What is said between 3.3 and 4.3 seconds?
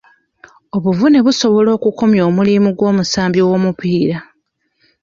w'omupiira.